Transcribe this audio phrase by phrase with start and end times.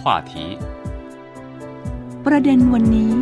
[0.00, 0.32] 话题
[2.26, 3.12] ประเด็นวันนี้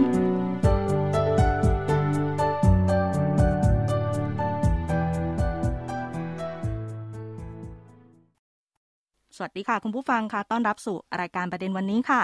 [9.37, 12.23] สวัสดีค่ะ คุณผู้ฟังค่ะ ต้อนรับสู่รายการประเด็นวันนี้ค่ะ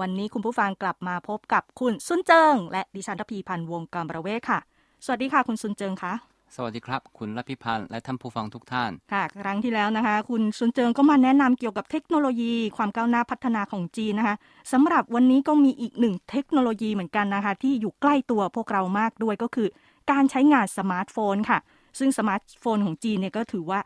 [0.00, 4.58] วันนี้คุณผู้ฟังกลับมาพบกับคุณซุนเจิง และดิฉันทพีพันธ์วงกรประเวศค่ะ
[5.04, 6.12] สวัสดีค่ะ คุณซุนเจิงค่ะ
[6.56, 14.36] สวัสดีครับ คุณรัพิพันธ์และท่านผู้ฟังทุกท่าน ค่ะ ครั้งที่แล้วนะคะ คุณซุนเจิงก็มาแนะนำเกี่ยวกับเทคโนโลยี ความก้าวหน้าพัฒนาของจีนนะคะ
[14.72, 19.68] สำหรับวันนี้ก็มีอีกหนึ่งเทคโนโลยีเหมือนกันนะคะ ที่อยู่ใกล้ตัวพวกเรามากด้วยก็คือ
[20.10, 21.58] การใช้งานสมาร์ทโฟนค่ะ
[21.98, 23.80] ซึ่งสมาร์ทโฟนของจีนเนี่ยก็ถือว่า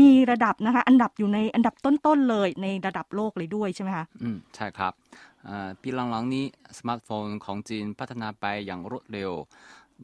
[0.00, 4.92] มีระดับนะคะ อันดับอยู่ในอันดับต้นๆเลยในระดับโลกเลยด้วยใช่ไหมคะอืมใช่ครับ
[5.48, 6.44] อ่าปีหลังๆนี้
[6.78, 9.32] สมาร์ทโฟนของจีนพัฒนาไปอย่างรวดเร็ว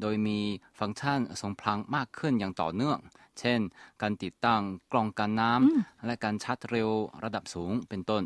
[0.01, 0.39] โดยมี
[0.79, 2.99] ฟังก์ชันทรงพลังมากขึ้นอย่างต่อเนื่อง
[3.41, 3.61] เช่น
[4.03, 4.61] การติดตั้ง
[4.93, 6.91] กล่องกันน้ำ และการชาร์จเร็ว
[7.25, 8.23] ระดับสูงเป็นต้น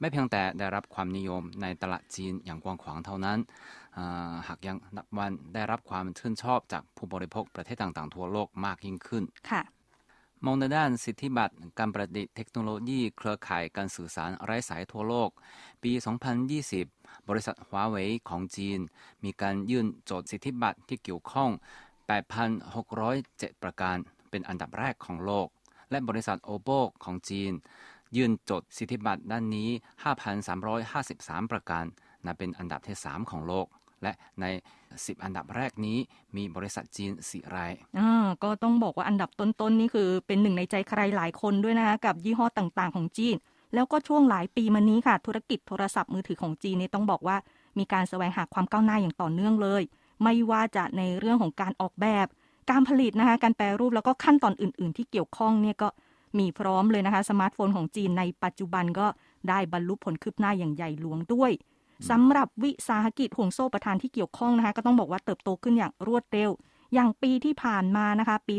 [0.00, 3.38] ไม่เพียงแต่ได้รับความนิยมในตลาดจีนอย่างกว้างขวางเท่านั้น
[3.96, 9.62] อ่าหากยังนับวันได้รับความชื่นชอบจากผู้บริโภคประเทศต่างๆทั่วโลกมากยิ่งขึ้นค่ะ
[10.46, 15.30] มองในด้านสิทธิบัตรการประดิษฐ์เทคโนโลยีเครือข่ายการสื่อสารไร้สายทั่วโลก
[15.82, 15.92] ปี
[16.60, 18.78] 2020 บริษัทหัวเว่ยของจีน
[19.24, 21.50] มีการยื่นโจทย์สิทธิบัตรที่เกี่ยวข้อง
[22.80, 23.96] 8,607 ประการ
[24.30, 25.46] เป็นอันดับแรกของโลก
[25.90, 26.68] และบริษัทโอโบ
[27.04, 27.52] ของจีน
[28.16, 29.70] ยื่นโจทย์สิทธิบัตรด้านนี้
[30.40, 31.84] 5,353 ประการ
[32.26, 33.66] นับเป็นอันดับที่ 3 ของโลก
[34.04, 34.46] และใน
[34.84, 35.98] 10 อันดับแรกนี้
[36.36, 43.36] มีบริษัทจีน4รายอ่าก็ต้องบอกว่าอันดับต้นๆนี่คือเป็นหนึ่งในใจใครหลายคนด้วยนะคะกับยี่ห้อต่างๆ ของจีน
[43.74, 47.36] แล้วก็ช่วงหลายปีมานี้ค่ะ ธุรกิจโทรศัพท์มือถือของจีนนี่ต้องบอกว่า
[47.78, 49.82] มีการแสวงหาความก้าวหน้าอย่างต่อเนื่องเลย
[50.22, 52.26] ไม่ว่าจะในเรื่องของการออกแบบ
[52.70, 55.88] การผลิตนะคะการแปรรูปแล้วก็ขั้นตอนอื่น ๆ ที่เกี่ยวข้องเนี่ยก็
[56.38, 59.06] มีพร้อมเลยนะคะสมาร์ทโฟนของจีนในปัจจุบันก็
[59.48, 61.50] ได้บรรลุผลคืบหน้าอย่างใหญ่หลวงด้วย
[62.10, 66.50] สำหรับวิสาหกิจห่วงโซ่อุปทานที่เกี่ยวข้องนะคะ ก็ต้องบอกว่าเติบโตขึ้นอย่างรวดเร็ว
[66.94, 68.56] อย่างปีที่ผ่านมานะคะ ปี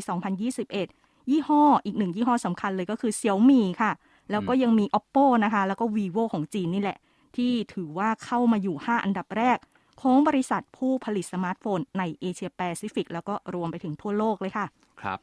[0.60, 3.92] 2021 ยี่ห้ออีกหนึ่งยี่ห้อสำคัญเลยก็คือ Xiaomi ค่ะ
[4.32, 6.98] แล้วก็ยังมี oppo นะคะ แล้วก็ vivo ของจีนนี่แหละ
[7.36, 9.58] ที่ถือว่าเข้ามาอยู่ 5 อันดับแรก
[10.02, 14.66] ของบริษัทผู้ผลิตสมาร์ทโฟน ในเอเชียแปซิฟิกแล้วก็รวมไปถึงทั่วโลกเลยค่ะ
[15.02, 15.20] ครับ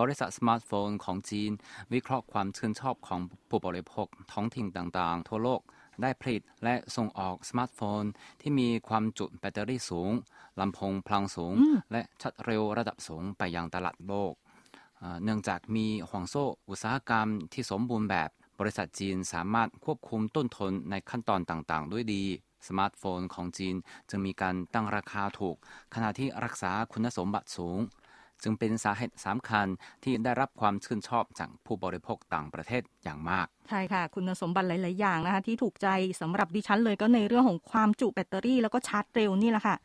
[0.00, 1.50] บริษัทสมาร์ทโฟนของจีน
[1.92, 5.60] วิเคราะห์ความชื่นชอบของผู้บริโภคท้องถิ่นต่างๆ ทั่วโลก
[6.02, 8.02] ได้ผลิตและส่งออกสมาร์ทโฟน
[8.40, 10.10] ที่มีความจุแบตเตอรี่สูง
[10.60, 11.54] ลำโพงพลังสูง
[11.92, 14.32] และชัดเร็วระดับสูงไปยังตลาดโลก
[15.02, 22.24] อ่าเนื่องจากมีห่วงโซ่อุตสาหกรรมที่สมบูรณ์แบบ บริษัทจีนสามารถควบคุมต้นทุนในขั้นตอนต่างๆ ด้วยดี
[22.68, 23.74] สมาร์ทโฟนของจีน
[24.08, 25.56] จึงมีการตั้งราคาถูก
[25.94, 27.78] ขณะที่รักษาคุณสมบัติสูง
[28.44, 29.66] จึงเป็นสาเหตุสำคัญ
[30.02, 35.88] ที่ได้รับความชื่นชอบจากผู้บริโภคต่างประเทศอย่างมาก ใช่ค่ะ คุณสมบัติหลาย ๆ อย่างนะคะที่ถูกใจ
[36.20, 39.76] สำหรับดิฉันเลยก็ในเรื่องของความจุแบตเตอรี่แล้วก็ชาร์จเร็วนี่แหละค่ะ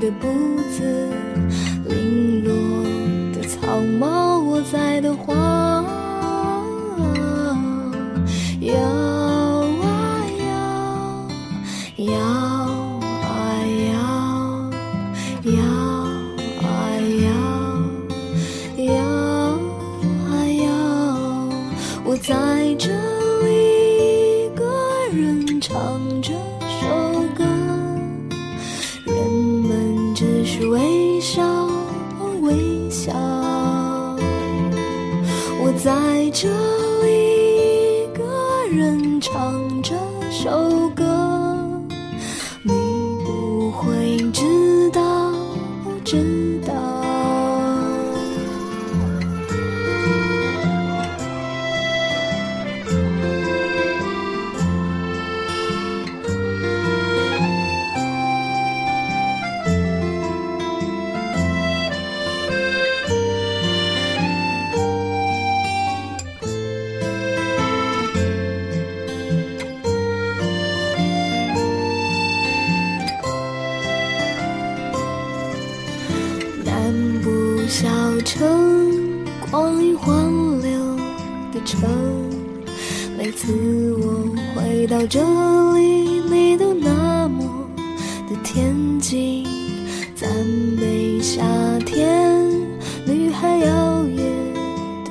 [0.00, 0.26] 的步
[0.70, 0.82] 子，
[1.86, 2.82] 零落
[3.34, 5.69] 的草帽，我在的花。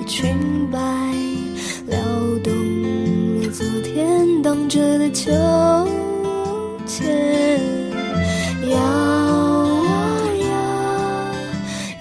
[0.09, 0.35] 裙
[0.71, 0.79] 摆，
[1.85, 1.99] 撩
[2.43, 2.51] 动
[3.41, 5.31] 了昨天荡着的秋
[6.87, 7.61] 千，
[8.71, 10.25] 摇啊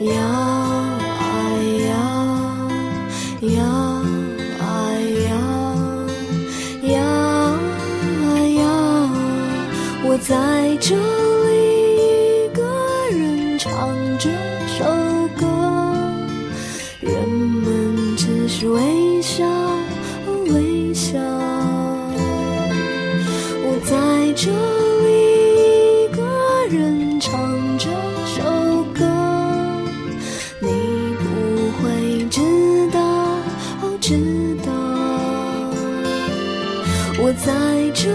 [0.01, 1.53] 摇，摇啊
[1.85, 1.93] 摇，
[3.43, 3.63] 摇
[4.59, 4.65] 啊
[5.29, 5.31] 摇，
[6.89, 8.27] 摇啊
[8.57, 8.65] 摇，
[10.03, 10.97] 我在这
[34.09, 34.15] 知
[34.65, 34.73] 道。
[37.21, 37.53] 我在
[37.93, 38.09] 这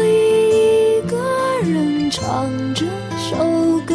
[0.00, 0.02] 里
[0.96, 1.18] 一个
[1.70, 2.86] 人唱这
[3.18, 3.36] 首
[3.84, 3.94] 歌，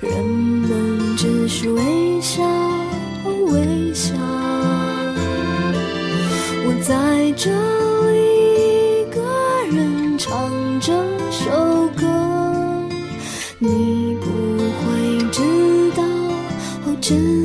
[0.00, 1.82] 人们只是微
[2.22, 2.42] 笑，
[3.50, 4.14] 微笑。
[6.64, 7.50] 我在这
[8.10, 8.16] 里
[9.02, 9.20] 一个
[9.76, 10.50] 人唱
[10.80, 10.90] 这
[11.30, 11.50] 首
[11.94, 12.06] 歌，
[13.58, 16.02] 你不会知道，
[16.86, 17.41] 哦，知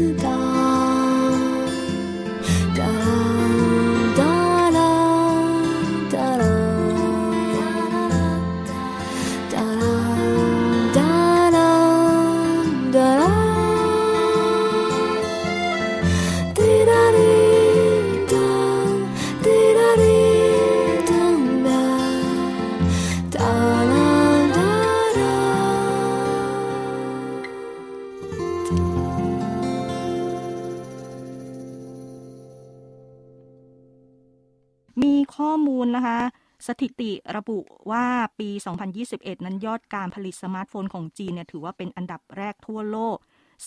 [36.68, 37.60] สถิติระบุ
[37.92, 38.06] ว่า
[38.40, 38.50] ปี
[38.98, 43.18] 2021 นั้นยอดการผลิตสมาร์ทโฟนของจีนเนี่ยถือว่าเป็นอันดับแรกทั่วโลก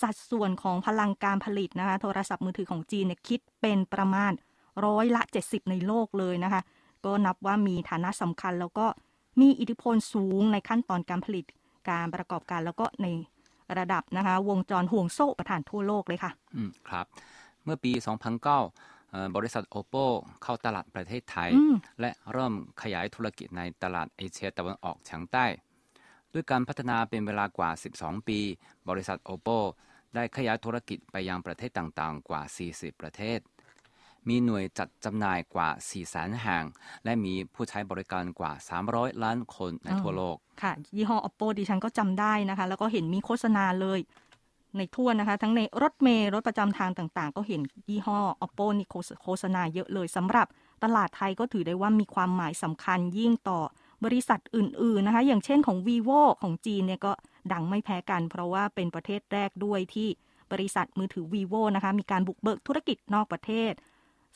[0.01, 4.33] สัดส่วนของพลังการผลิตนะคะโทรศัพท์มือถือของจีนเนี่ยคิดเป็นประมาณ
[4.87, 6.63] ร้อยละ 70 ในโลกเลยนะคะ
[7.05, 8.87] ก็นับว่ามีฐานะสำคัญแล้วก็
[9.41, 11.45] มีอิทธิพลสูงในขั้นตอนการผลิต
[11.91, 13.07] การประกอบการแล้วก็ใน
[13.79, 17.07] ระดับนะคะ วงจรห่วงโซ่อุปทานทั่วโลกเลยค่ะ อืมครับ
[17.65, 17.93] เมื่อปี
[18.51, 19.00] 2009
[19.37, 20.05] บริษัท Oppo
[20.43, 25.47] เข้าตลาดประเทศไทยอืมและเริ่มขยายธุรกิจในตลาดเอเชียตะวันออกเฉียงใต้
[26.33, 27.71] ด้วยการพัฒนาเป็นเวลากว่า
[28.01, 28.39] 12 ปี
[28.89, 29.59] บริษัท Oppo
[30.15, 32.43] ได้ขยายธุรกิจไปยังประเทศต่างๆ กว่า
[32.73, 33.41] 40 ประเทศ
[34.29, 36.65] มีหน่วยจัดจำหน่ายกว่า 4 แสนแห่ง
[37.05, 38.53] และมีผู้ใช้บริการกว่า
[38.89, 43.99] 300 ล้านคนในทั่วโลก ค่ะ ยี่ห้อ oppo ดิฉันก็จำได้นะคะ แล้วก็เห็นมีโฆษณาเลย
[44.79, 48.87] ในทั่วนะคะ ทั้งในรถเมล์รถประจำทางต่างๆ ก็เห็นยี่ห้อ oppo นี่
[49.23, 50.47] โฆษณาเยอะเลยสำหรับ
[50.85, 53.61] ตลาดไทยก็ถือได้ว่ามีความหมายสำคัญยิ่งต่อ
[54.05, 57.13] บริษัทอื่น ๆ นะคะ อย่างเช่นของ vivo ของจีนเนี่ยก็
[57.53, 60.09] ดังไม่แพ้กัน เพราะว่าเป็นประเทศแรกด้วยที่
[60.53, 63.73] บริษัทมือถือ vivo นะคะ มีการบุกเบิกธุรกิจนอกประเทศ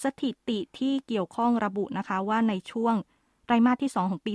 [0.05, 2.95] สถิติที่เกี่ยวข้องระบุนะคะว่าในช่วง
[3.47, 4.33] ไตรมาสที่ 2 ของปี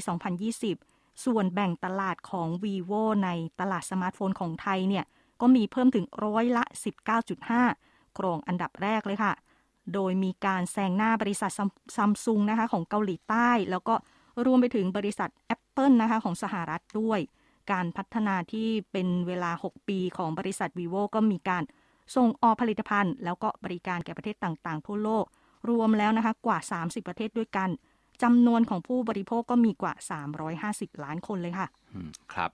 [0.61, 3.29] 2020 ส่วนแบ่งตลาดของ vivo ใน
[3.59, 5.05] ตลาดสมาร์ทโฟนของไทยเนี่ย
[5.41, 6.63] ก็มีเพิ่มถึงร้อยละ
[7.41, 9.33] 19.5 ครองอันดับแรกเลยค่ะ
[9.93, 11.51] โดยมีการแซงหน้าบริษัท
[11.95, 13.95] ซัมซุงนะคะของเกาหลีใต้ แล้วก็
[14.45, 17.19] รวมไปถึงบริษัท Apple นะคะของสหรัฐด้วย
[17.71, 21.63] การพัฒนาที่เป็นเวลา 6 ปีของบริษัท vivo ก็มีการ
[22.15, 25.25] ส่งออกผลิตภัณฑ์ แล้วก็บริการแก่ประเทศต่างๆ ทั่วโลก
[25.69, 27.69] รวมแล้วนะคะกว่า 30 ประเทศด้วยกัน
[28.23, 29.93] จำนวนของผู้บริโภคก็มีกว่า
[30.49, 31.67] 350 ล้านคนเลยค่ะ
[32.33, 32.51] ครับ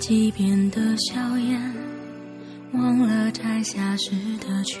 [0.00, 1.60] 在溪边的笑颜，
[2.72, 4.78] 忘了摘下时的缺。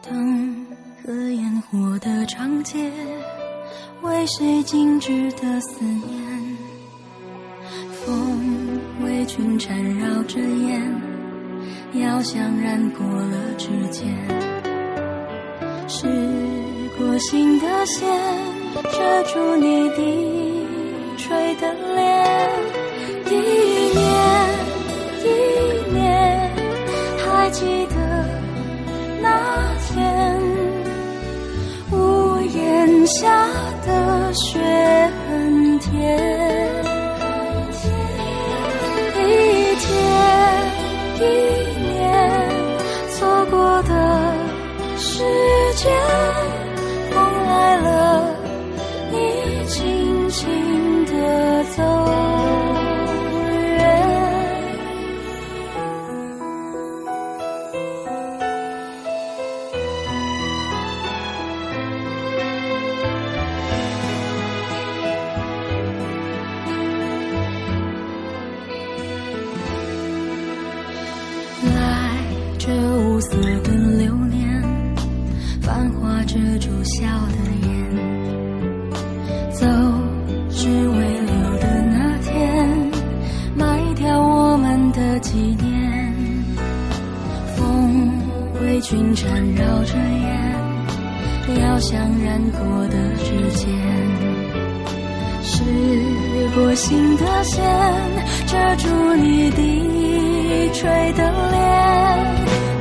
[0.00, 0.64] 灯
[1.02, 2.92] 和烟火的长街，
[4.02, 6.56] 为谁静止的思念？
[7.90, 10.80] 风为君缠绕着烟，
[11.94, 14.16] 遥想染过了指尖。
[15.88, 16.06] 是
[16.96, 18.08] 过心的线，
[18.92, 20.66] 遮住你低
[21.18, 22.13] 垂的脸。
[27.54, 27.94] 记得
[29.22, 29.30] 那
[29.86, 30.42] 天，
[31.92, 33.46] 屋檐下
[33.86, 34.58] 的雪
[85.14, 86.12] 们的纪念。
[87.56, 88.10] 风
[88.60, 93.68] 为君缠绕着烟，遥想染过的指尖。
[95.42, 95.62] 试
[96.54, 97.62] 过心的线，
[98.46, 101.62] 遮住你低垂的脸。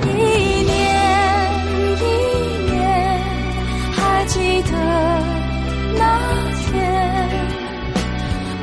[0.08, 0.10] 一
[0.64, 0.74] 年
[2.00, 2.04] 一
[2.72, 2.76] 年，
[3.92, 4.72] 还记得
[6.00, 6.02] 那
[6.64, 6.74] 天，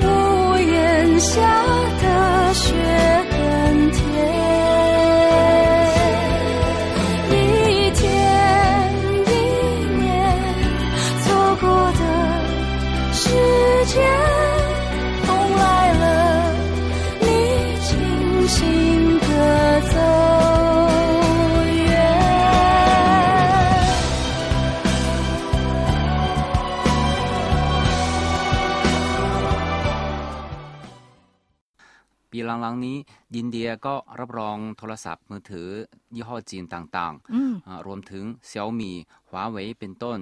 [0.02, 1.40] 屋檐下
[2.02, 2.74] 的雪
[32.60, 32.96] หลังๆนี้
[33.36, 35.68] อินเดียก็รับรองโทรศัพท์มือถือ
[36.14, 38.92] ยี่ห้อจีนต่างอืมๆอ่ารวมถึง Xiaomi
[39.28, 40.18] หัวเว่ยเป็นต้น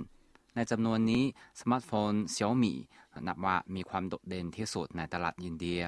[0.54, 1.24] ในจำนวนนี้
[1.60, 2.74] สมาร์ทโฟน Xiaomi
[3.26, 5.80] นับว่ามีความโดดเด่นที่สุดในตลาดอินเดีย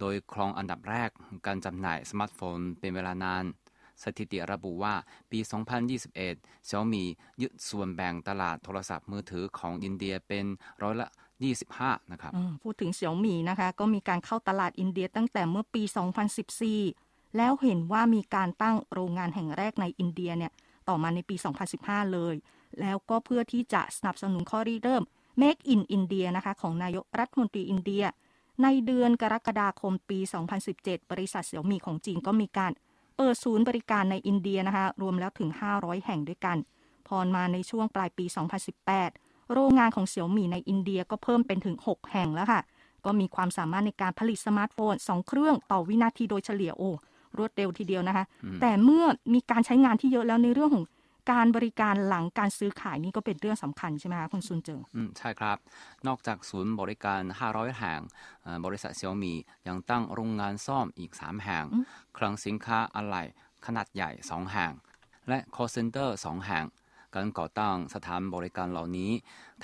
[0.00, 1.10] โดยครองอันดับแรก
[1.46, 3.44] การจำหน่ายสมาร์ทโฟนเป็นเวลานาน
[4.02, 4.94] สถิติระบุว่า
[5.30, 5.38] ปี
[6.04, 7.04] 2021 Xiaomi
[7.42, 10.46] ยึดส่วนแบ่งตลาดโทรศัพท์มือถือของอินเดียเป็น
[10.82, 11.08] ร้อยละ
[11.50, 12.32] 25 นะครับ
[12.62, 15.82] พูดถึงเสี่ยวหมีนะคะ ก็มีการเข้าตลาดอินเดียตั้งแต่เมื่อปี
[16.60, 20.52] 2014 แล้วเห็นว่ามีการตั้งโรงงานแห่งแรกในอินเดียเนี่ย
[20.88, 21.36] ต่อมาในปี
[21.74, 22.34] 2015 เลย
[22.80, 25.02] แล้วก็เพื่อที่จะสนับสนุนข้อริเริ่ม
[25.40, 28.04] Make in India นะคะของนายกรัฐมนตรีอินเดีย
[28.62, 30.18] ในเดือนกรกฎาคมปี
[30.64, 32.72] 2017 บริษัทเสี่ยวหมีของจีนก็มีการ
[33.16, 36.58] เปิดศูนย์บริการในอินเดียนะคะ รวมแล้วถึง 500 แห่งด้วยกัน
[37.08, 38.24] พอมาในช่วงปลายปี
[38.80, 42.60] 2018 โรงงานของเสี่ยวหมี่ในอินเดียก็เพิ่มเป็นถึง 6 แห่งแล้วค่ะ
[43.04, 46.90] ก็มีความสามารถในการผลิตสมาร์ทโฟน 2 เครื่องต่อวินาทีโดยเฉลี่ยโอ้
[47.38, 48.24] รวดเร็วทีเดียวนะคะ
[48.60, 49.04] แต่เมื่อ
[49.34, 50.84] มีการใช้งานที่เยอะแล้วในเรื่องของ
[51.32, 55.56] การบริการหลังการซื้อขายนี่ก็เป็นเรื่องสำคัญใช่ไหมคะคุณซุนเจิงอืมใช่ครับ
[56.06, 58.00] นอกจากศูนย์บริการ 500 แห่ง
[58.42, 59.36] เอ่อบริษัท Xiaomi
[59.68, 61.64] ยังตั้งโรงงานซ่อมอีก 3 แห่ง
[62.18, 63.22] คลังสินค้าอะไหล่
[63.66, 64.72] ขนาดใหญ่ 2 แห่ง
[65.28, 66.64] และ call center 2 แห่ง
[67.14, 69.10] การก่อตั้งสถานบริการเหล่านี้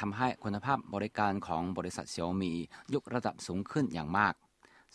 [0.00, 2.56] ทำให้คุณภาพบริการของบริษัทเซี่ยมี่
[2.94, 4.34] ยกระดับสูงขึ้นอย่างมาก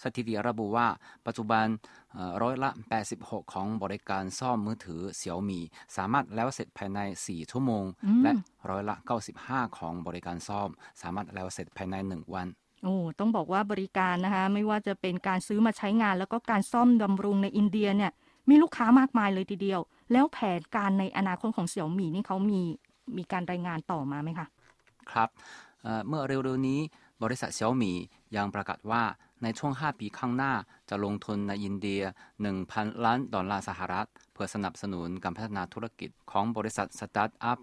[0.01, 0.87] สถิติระบุว่า
[1.25, 1.65] ปัจจุบัน
[2.13, 2.69] เอ่อร้อยละ
[3.11, 5.63] 86 ของบริการซ่อมมือถือเซี่ยมี่
[5.95, 7.85] สามารถแล้วเสร็จภายใน 4 ชั่วโมง
[8.23, 8.31] และ
[8.69, 8.95] ร้อยละ
[9.37, 10.69] 95 ของบริการซ่อม
[11.01, 12.47] สามารถแล้วเสร็จภายใน 1 วัน
[12.83, 18.11] โอ้ต้องบอกว่าบริการนะคะไม่ว่าจะเป็นการซื้อมาใช้งาน แล้วก็การซ่อมบำรุงในอินเดียเนี่ย
[18.49, 19.79] มีลูกค้ามากมายเลยทีเดียว
[20.13, 22.61] แล้วแผนการในอนาคตของเสี่ยวหมี่นี่เขามี
[23.17, 24.47] มีการรายงานต่อมาไหมคะ
[25.11, 25.29] ครับ
[25.83, 26.79] เอ่อเมื่อเร็วๆนี้
[27.23, 27.97] บริษัท Xiaomi
[28.35, 29.03] ยังประกาศว่า
[29.43, 30.53] ในช่วง 5 ปีข้างหน้า
[30.89, 32.01] จะลงทุนในอินเดีย
[32.53, 37.57] 1,000 ล้านดอลลาร์สหรัฐ เพื่อสนับสนุนการพัฒนาธุรกิจของบริษัทสตาร์ทอัพ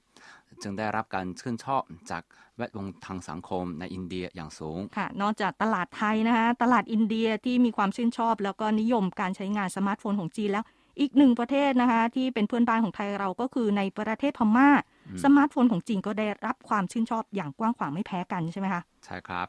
[0.63, 2.23] จึงได้รับการชื่นชอบจาก
[2.57, 10.65] แวดวงทางสังคมในอินเดียอย่างสูง ค่ะ นอกจากตลาดไทยนะคะ ตลาดอินเดียที่มีความชื่นชอบ แล้วก็นิยมการใช้งานสมาร์ทโฟนของจีนแล้ว
[11.01, 14.69] อีกหนึ่งประเทศนะคะที่เป็นเพื่อนบ้านของไทยเราก็คือในประเทศพม่า
[15.23, 19.47] สมาร์ทโฟนของจีนก็ได้รับความชื่นชอบอย่างกว้างขวางไม่แพ้กันใช่ไหมคะ ใช่ครับ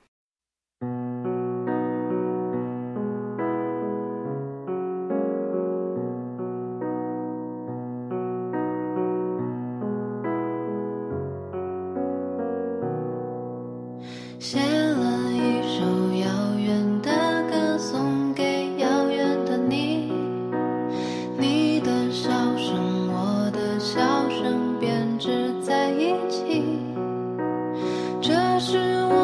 [28.62, 28.77] 是
[29.10, 29.21] 我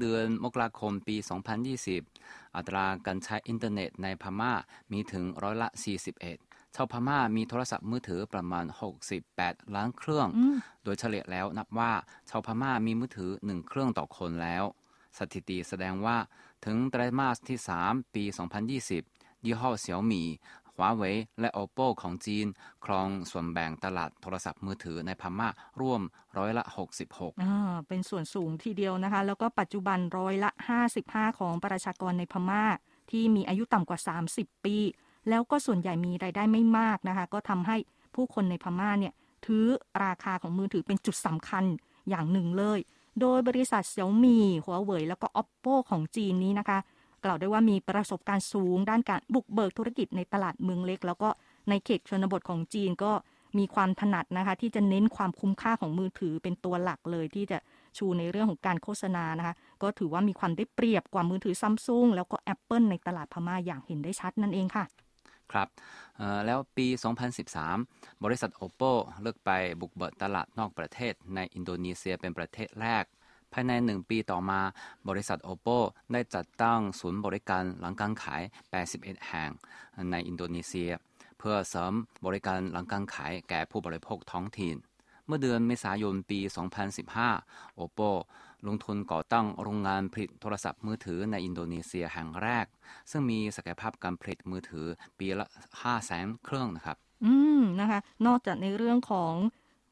[0.00, 1.16] เดือนมกราคมปี
[1.86, 4.52] 2020 อัตราการใช้อินเทอร์เน็ตในพม่า
[4.92, 5.68] มีถึงร้อยละ
[6.22, 8.64] 41 ชาวพม่ามีโทรศัพท์มือถือประมาณ
[9.20, 10.28] 68 ล้านเครื่อง
[10.84, 11.92] โดยเฉลี่ยแล้วนับว่า
[12.30, 14.64] ชาวพม่ามีมือถือหนึ่งเครื่องต่อคนแล้ว
[15.18, 16.16] สถิติแสดงว่า
[16.64, 18.24] ถึงไตรมาสที่ 3 ปี
[18.84, 20.28] 2020 ยี่ห้อเสี่ยวหมี่
[20.76, 22.46] ฮวาเว่ยและ Oppo ของจีน
[22.84, 25.48] ครองส่วนแบ่งตลาดโทรศัพท์มือถือในพม่า
[25.80, 26.02] ร่วม
[26.38, 26.64] ร้อยละ
[27.02, 30.50] 66อ่าเป็นส่วนสูงทีเดียวนะคะ แล้วก็ปัจจุบันร้อยละ
[30.94, 32.64] 55 ของประชากรในพม่า
[33.10, 33.98] ที่มีอายุต่ำกว่า
[34.32, 34.76] 30 ปี
[35.28, 37.76] แล้วก็ส่วนใหญ่มีรายได้ไม่มากนะคะ ก็ทำให้
[38.14, 39.12] ผู้คนในพม่าเนี่ย
[39.46, 39.64] ถือ
[40.04, 41.64] ราคาของมือถือเป็นจุดสำคัญ
[42.08, 42.78] อย่างหนึ่งเลย
[43.20, 46.78] โดยบริษัทเสี่ยวมีหัวเว่ยแล้วก็ oppo ของจีนนี้นะคะ
[47.26, 51.28] กล่าวได้ว่ามีประสบการณ์สูง ด้านการบุกเบิกธุรกิจในตลาดเมืองเล็ก แล้วก็
[51.68, 53.12] ในเขตชนบทของจีนก็
[53.58, 57.58] มีความถนัดนะคะ ที่จะเน้นความคุ้มค่าของมือถือเป็นตัวหลักเลย ที่จะ
[57.96, 64.84] ชูในเรื่องของการโฆษณานะคะ ก็ถือว่ามีความได้เปรียบกว่ามือถือซัมซุงแล้วก็ Apple ในตลาดพม่าอย่างเห็นได้ชัดนั่นเองค่ะ
[65.52, 65.68] ครับ
[66.46, 66.86] แล้วปี
[67.54, 73.04] 2013 บริษัท Oppo เลือกไปบุกเบิกตลาดนอกประเทศในอินโดนีเซียเป็นประเทศแรก
[73.58, 74.60] ภายในหนึ่งปีต่อมา
[75.08, 75.78] บริษัท Oppo
[76.12, 78.42] ได้จัดตั้งศูนย์บริการหลังการขาย
[78.84, 79.50] 81 แห่ง
[80.10, 80.90] ในอินโดนีเซีย
[81.38, 81.92] เพื่อเสริม
[82.26, 84.76] บริการหลังการขายแก่ผู้บริโภคท้องถิ่น
[85.26, 86.40] เมื่อเดือนเมษายนปี
[87.10, 88.10] 2015 Oppo
[88.66, 92.66] ลงทุนก่อตั้งโรงงานผลิตโทรศัพท์มือถือในอินโดนีเซียแห่งแรก
[93.10, 94.86] ซึ่งมีศักยภาพการผลิตมือถือ
[95.18, 99.34] ปีละ5แสนเครื่องนะครับ อืมนะคะ นอกจากในเรื่องของ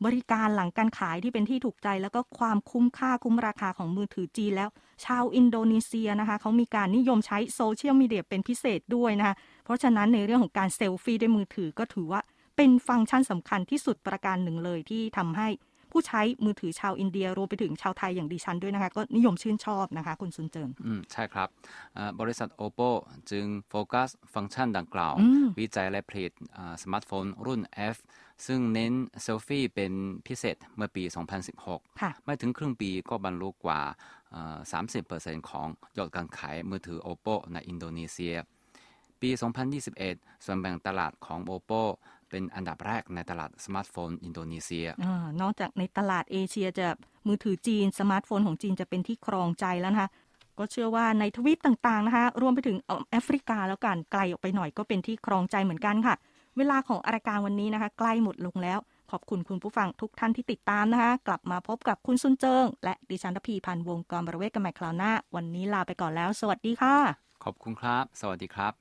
[0.04, 4.68] บริการหลังการขายที่เป็นที่ถูกใจ แล้วก็ความคุ้มค่าคุ้มราคาของมือถือจีนแล้ว
[5.04, 12.20] ชาวอินโดนีเซียนะคะเขามีการนิยมใช้โซเชียลมีเดียเป็นพิเศษด้วยนะคะเพราะฉะนั้นในเรื่องของการเซลฟี่ด้วยมือถือก็ถือว่า
[12.56, 15.48] เป็นฟังก์ชันสำคัญที่สุดประการหนึ่งเลยที่ทำให้
[15.90, 21.48] ผู้ใช้มือถือชาวอินเดียรวมไปถึงชาวไทยอย่างดิฉันด้วยนะคะ ก็นิยมชื่นชอบนะคะคุณซุนเจิงอืมใช่ครับ
[21.94, 22.90] เอ่อบริษัท Oppo
[23.30, 27.60] จึงโฟกัสฟังก์ชันดังกล่าวอืมวิจัยและผลิตอ่าสมาร์ทโฟนรุ่น
[27.94, 27.96] F
[28.46, 28.92] ซึ่งเน้น
[29.22, 29.92] เซลฟี่เป็น
[30.26, 31.02] พิเศษเมื่อปี
[31.52, 33.80] 2016ค่ะไม่ถึงครึ่งปีก็บรรลุกว่า
[34.32, 34.58] เอ่อ
[35.02, 35.68] 30%ของ
[35.98, 38.34] ยอดการขายมือถือ Oppo ในอินโดนีเซีย
[39.20, 39.30] ปี
[39.86, 41.82] 2021 ส่วนแบ่งตลาดของ Oppo
[42.30, 46.88] เป็นอันดับแรกในตลาดสมาร์ทโฟนอินโดนีเซียอานอกจากในตลาดเอเชียจะ
[47.26, 50.10] มือถือจีน สมาร์ทโฟนของจีนจะเป็นที่ครองใจแล้วนะคะ
[50.58, 56.14] ก็เชื่อว่าในทวีปต่างๆนะคะ รวมไปถึงเอ่อแอฟริกาแล้วกันไกลออกไปหน่อยก็เป็นที่ครองใจเหมือนกันค่ะ
[56.58, 58.78] เวลาของรายการวันนี้นะคะ ใกล้หมดลงแล้ว
[59.10, 66.96] ขอบคุณคุณผู้ฟังทุกท่านที่ติดตามนะคะ กลับมาพบกับคุณซุนเจิง และดิฉันทพีพันวงกรบรเวศกันใหม่คราวหน้า วันนี้ลาไปก่อนแล้ว สวัสดีค่ะ
[67.44, 68.72] ขอบคุณครับ สวัสดีครับ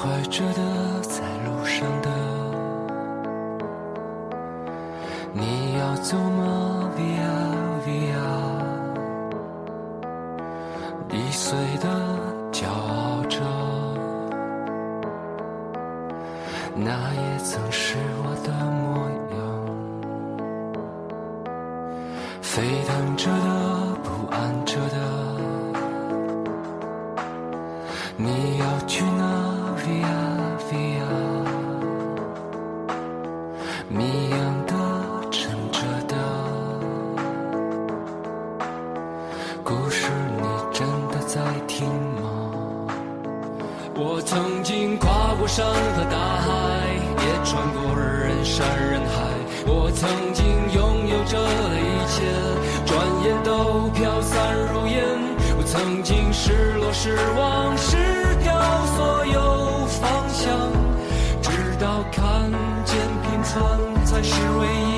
[0.00, 0.62] 怀着的，
[1.02, 2.17] 在路上的。
[5.40, 7.30] 你要走吗？Via
[7.86, 8.28] Via，
[11.10, 11.86] 易碎的，
[12.50, 13.38] 骄傲着，
[16.74, 19.38] 那也曾是我的模样。
[22.42, 23.38] 沸腾着的，
[24.02, 24.97] 不安着的。
[53.58, 55.02] 都飘散如烟。
[55.58, 57.96] 我曾经失落失望，失
[58.40, 58.54] 掉
[58.94, 60.46] 所有方向，
[61.42, 62.22] 直到看
[62.84, 62.94] 见
[63.24, 63.56] 平凡
[64.06, 64.97] 才是唯一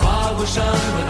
[0.00, 0.74] 跨过山河
[1.08, 1.09] 大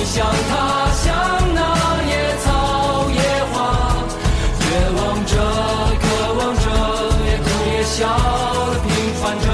[0.00, 1.14] 你想他想
[1.54, 1.60] 那
[2.08, 3.20] 野草野
[3.52, 3.54] 花。
[4.58, 4.64] 绝
[4.96, 5.36] 望着
[6.00, 6.04] 渴
[6.38, 6.64] 望着
[7.26, 8.08] 也哭也笑
[8.82, 8.88] 平
[9.20, 9.46] 凡着。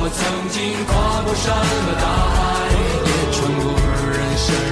[0.00, 0.20] 我曾
[0.50, 0.92] 经跨
[1.24, 2.38] 过山和大海
[3.06, 3.64] 也穿过
[4.12, 4.67] 人山。